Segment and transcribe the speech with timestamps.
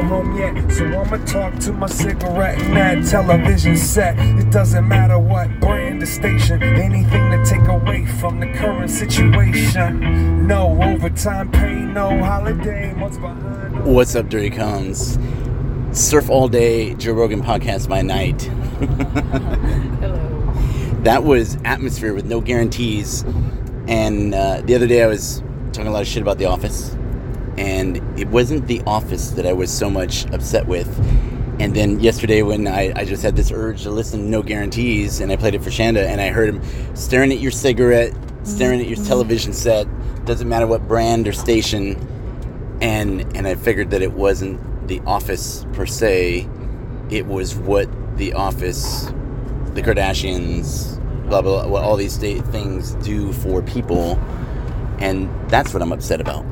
[0.00, 0.72] go home yet.
[0.72, 4.18] So I'ma talk to my cigarette and that television set.
[4.18, 10.46] It doesn't matter what brand or station, anything to take away from the current situation.
[10.46, 13.84] No overtime pay, no holiday, months behind.
[13.84, 15.18] What's up, Dirty Cones?
[15.92, 18.42] Surf all day, Joe Rogan podcast by night.
[20.00, 20.26] Hello.
[21.02, 23.22] That was Atmosphere with no guarantees.
[23.88, 25.42] And uh, the other day I was
[25.72, 26.96] talking a lot of shit about The Office.
[27.58, 30.88] And it wasn't The Office that I was so much upset with.
[31.60, 35.20] And then yesterday, when I, I just had this urge to listen to No Guarantees,
[35.20, 38.80] and I played it for Shanda, and I heard him staring at your cigarette, staring
[38.80, 39.06] at your mm-hmm.
[39.06, 39.86] television set,
[40.24, 41.98] doesn't matter what brand or station,
[42.80, 46.48] and and I figured that it wasn't The Office per se,
[47.10, 49.12] it was what The Office,
[49.74, 50.98] the Kardashians,
[51.28, 54.18] blah blah, blah what all these things do for people,
[54.98, 56.46] and that's what I'm upset about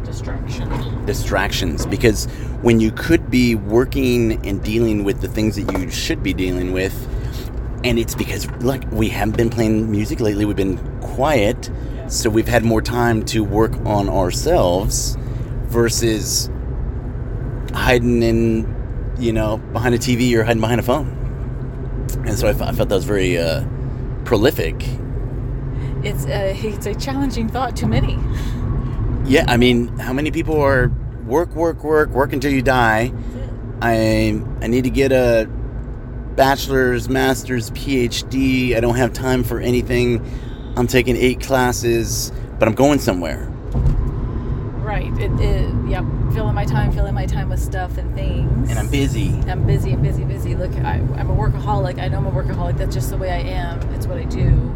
[0.00, 1.06] The distraction.
[1.06, 2.26] distractions because
[2.62, 6.72] when you could be working and dealing with the things that you should be dealing
[6.72, 6.94] with
[7.84, 11.70] and it's because like we haven't been playing music lately we've been quiet
[12.08, 15.16] so we've had more time to work on ourselves
[15.68, 16.50] versus
[17.74, 21.08] hiding in you know behind a tv or hiding behind a phone
[22.26, 23.64] and so i, felt that was very uh,
[24.24, 24.74] prolific
[26.02, 28.18] It's a it's a challenging thought to many.
[29.24, 30.88] Yeah, I mean, how many people are
[31.24, 33.12] work, work, work, work until you die?
[33.82, 35.48] I I need to get a
[36.36, 38.76] bachelor's, master's, PhD.
[38.76, 40.24] I don't have time for anything.
[40.76, 43.46] I'm taking eight classes, but I'm going somewhere.
[44.82, 45.12] Right.
[45.18, 46.04] It, it yep.
[46.32, 48.70] Filling my time, filling my time with stuff and things.
[48.70, 49.30] And I'm busy.
[49.48, 50.54] I'm busy and busy, busy.
[50.54, 52.00] Look, I, I'm a workaholic.
[52.00, 52.78] I know I'm a workaholic.
[52.78, 53.80] That's just the way I am.
[53.94, 54.74] It's what I do.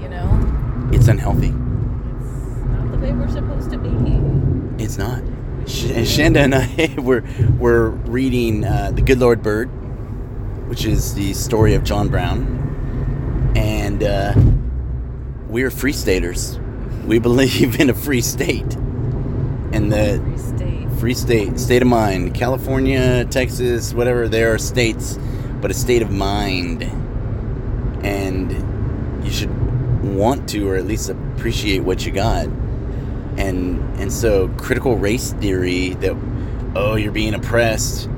[0.00, 0.90] You know.
[0.92, 1.52] It's unhealthy.
[3.04, 4.82] It's not way we're supposed to be.
[4.82, 5.22] It's not.
[5.66, 7.22] Sh- Shanda and I were
[7.58, 9.66] were reading uh, The Good Lord Bird,
[10.68, 14.34] which is the story of John Brown, and uh,
[15.48, 16.58] we're free staters.
[17.06, 20.90] We believe in a free state, and the Free state.
[20.98, 22.34] free state, state of mind.
[22.34, 25.18] California, Texas, whatever, they are states,
[25.60, 26.82] but a state of mind,
[28.02, 28.50] and
[29.24, 29.50] you should
[30.02, 32.48] want to, or at least appreciate what you got
[33.38, 36.16] and and so critical race theory that
[36.76, 38.08] oh you're being oppressed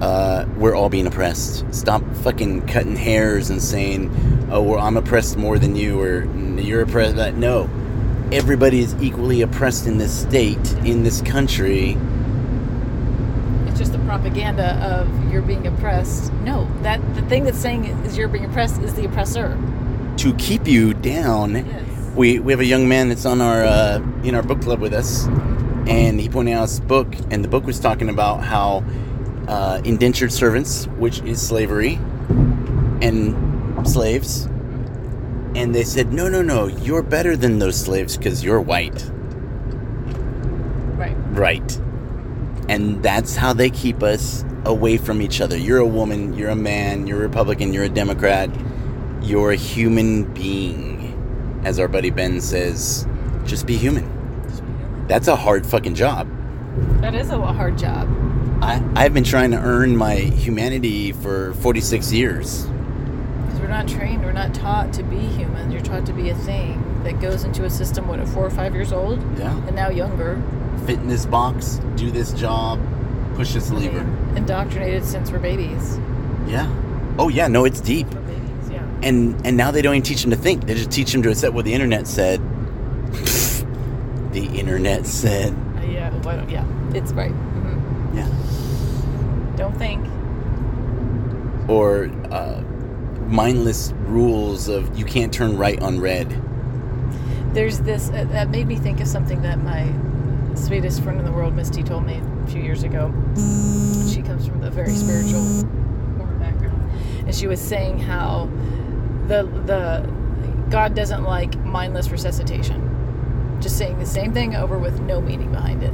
[0.00, 4.10] uh, we're all being oppressed stop fucking cutting hairs and saying
[4.50, 6.24] oh well, i'm oppressed more than you or
[6.58, 7.68] you're oppressed no
[8.32, 11.96] everybody is equally oppressed in this state in this country
[13.66, 16.30] It's just the propaganda of you're being oppressed.
[16.44, 19.56] No, that the thing that's saying is you're being oppressed is the oppressor.
[20.18, 21.82] to keep you down Yes.
[22.14, 24.92] We we have a young man that's on our uh, in our book club with
[24.92, 25.26] us,
[25.86, 28.84] and he pointed out his book, and the book was talking about how
[29.48, 31.94] uh, indentured servants, which is slavery,
[33.00, 33.34] and
[33.86, 34.44] slaves,
[35.54, 39.10] and they said, no, no, no, you're better than those slaves because you're white,
[40.96, 41.16] Right.
[41.32, 41.80] right?
[42.68, 45.56] And that's how they keep us away from each other.
[45.56, 48.48] You're a woman, you're a man, you're a Republican, you're a Democrat,
[49.20, 50.91] you're a human being.
[51.64, 53.06] As our buddy Ben says,
[53.44, 54.08] just be human.
[55.06, 56.28] That's a hard fucking job.
[57.00, 58.08] That is a hard job.
[58.62, 62.64] I, I've been trying to earn my humanity for 46 years.
[62.64, 65.70] Because we're not trained, we're not taught to be human.
[65.70, 68.50] You're taught to be a thing that goes into a system, what, at four or
[68.50, 69.20] five years old?
[69.38, 69.56] Yeah.
[69.66, 70.42] And now younger.
[70.86, 72.80] Fit in this box, do this job,
[73.34, 74.00] push this lever.
[74.36, 75.98] Indoctrinated since we're babies.
[76.46, 76.72] Yeah.
[77.18, 78.08] Oh, yeah, no, it's deep.
[79.02, 79.36] We're babies, yeah.
[79.36, 80.66] and and now they don't even teach them to think.
[80.66, 82.40] They just teach them to accept what the internet said.
[84.32, 85.52] the internet said.
[85.76, 87.32] Uh, yeah, well, yeah, it's right.
[87.32, 88.28] hmm Yeah.
[89.56, 90.06] Don't think.
[91.68, 92.62] Or uh,
[93.28, 96.28] mindless rules of you can't turn right on red.
[97.54, 99.92] There's this, uh, that made me think of something that my
[100.54, 103.12] sweetest friend in the world, Misty, told me a few years ago.
[104.10, 105.64] She comes from a very spiritual
[106.40, 106.90] background.
[107.26, 108.48] And she was saying how
[109.28, 112.88] the, the, God doesn't like mindless resuscitation.
[113.60, 115.92] Just saying the same thing over with no meaning behind it.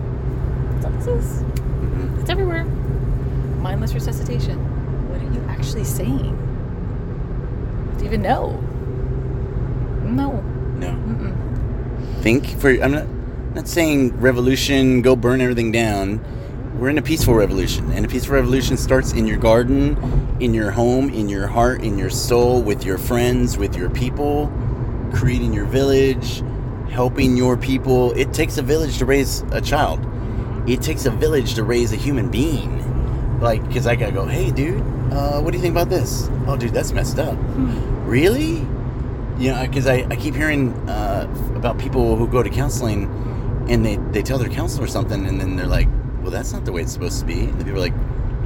[0.80, 1.42] That's all this is.
[1.42, 2.20] Mhm.
[2.20, 2.64] It's everywhere.
[2.64, 4.56] Mindless resuscitation.
[5.10, 6.34] What are you actually saying?
[7.98, 8.52] Do you even know?
[10.04, 10.40] No.
[10.76, 10.88] No.
[10.88, 12.22] Mm-mm.
[12.22, 12.70] Think for.
[12.70, 13.06] I'm not
[13.54, 15.02] not saying revolution.
[15.02, 16.20] Go burn everything down.
[16.78, 19.96] We're in a peaceful revolution, and a peaceful revolution starts in your garden,
[20.38, 24.48] in your home, in your heart, in your soul, with your friends, with your people,
[25.12, 26.40] creating your village,
[26.88, 28.12] helping your people.
[28.12, 30.06] It takes a village to raise a child.
[30.68, 33.40] it takes a village to raise a human being.
[33.40, 34.80] Like, because I gotta go, hey, dude,
[35.12, 36.28] uh, what do you think about this?
[36.46, 37.36] Oh, dude, that's messed up.
[38.04, 38.58] Really?
[39.38, 41.26] You know, because I, I keep hearing uh,
[41.56, 43.04] about people who go to counseling
[43.68, 45.88] and they, they tell their counselor something and then they're like,
[46.28, 47.44] well, that's not the way it's supposed to be.
[47.44, 47.94] And the people are like,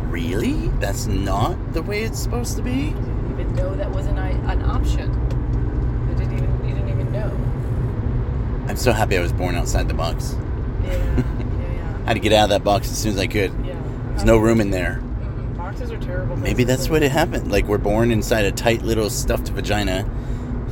[0.08, 0.68] really?
[0.78, 2.70] That's not the way it's supposed to be?
[2.70, 5.10] You didn't even know that was an, an option.
[5.10, 8.68] I didn't even you didn't even know.
[8.68, 10.36] I'm so happy I was born outside the box.
[10.84, 11.24] Yeah, yeah,
[11.74, 12.02] yeah.
[12.04, 13.50] I had to get out of that box as soon as I could.
[13.66, 13.74] yeah.
[14.10, 15.00] There's no room in there.
[15.02, 15.56] Mm-mm.
[15.56, 16.36] Boxes are terrible.
[16.36, 17.50] Maybe that's what it happened.
[17.50, 20.08] Like we're born inside a tight little stuffed vagina,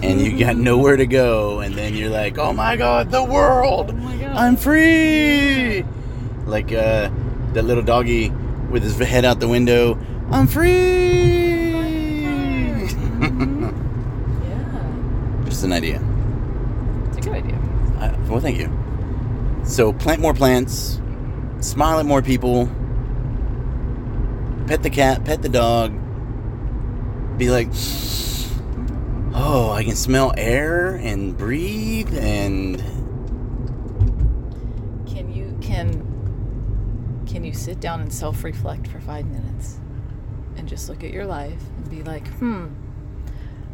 [0.01, 3.91] and you got nowhere to go, and then you're like, "Oh my god, the world!
[3.91, 4.37] Oh my God.
[4.37, 5.85] I'm free!"
[6.51, 7.11] Like uh,
[7.53, 8.31] that little doggy
[8.71, 9.99] with his head out the window.
[10.31, 11.71] I'm free.
[14.43, 16.03] Yeah, Just an idea.
[17.09, 17.59] it's a good idea.
[17.99, 18.71] I, well, thank you.
[19.65, 21.01] So plant more plants,
[21.61, 22.67] smile at more people,
[24.67, 25.93] pet the cat, pet the dog.
[27.39, 27.69] Be like,
[29.35, 32.79] oh, I can smell air and breathe and
[35.07, 36.07] Can you can
[37.27, 39.79] can you sit down and self-reflect for five minutes
[40.57, 42.67] and just look at your life and be like, hmm,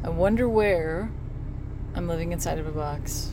[0.04, 1.10] I wonder where
[1.94, 3.32] I'm living inside of a box.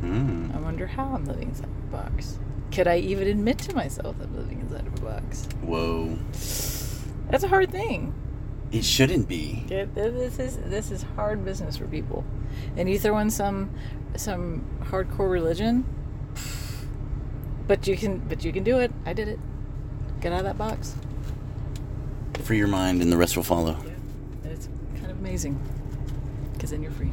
[0.00, 2.38] mm, I wonder how I'm living inside of a box.
[2.72, 5.46] Could I even admit to myself I'm living inside of a box?
[5.62, 6.16] whoa.
[7.30, 8.14] That's a hard thing.
[8.72, 9.64] It shouldn't be.
[9.68, 12.24] It- This is this is hard business for people,
[12.76, 13.70] and you throw in some
[14.16, 15.84] some hardcore religion,
[17.66, 18.92] but you can but you can do it.
[19.04, 19.38] I did it.
[20.20, 20.94] Get out of that box.
[22.42, 23.76] Free your mind, and the rest will follow.
[24.42, 25.58] And it's kind of amazing,
[26.52, 27.10] because then you're free.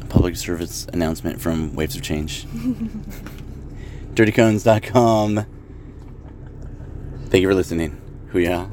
[0.00, 2.46] A Public service announcement from Waves of Change.
[4.14, 5.46] DirtyCones.com.
[7.28, 8.00] Thank you for listening.
[8.32, 8.70] Hooyah.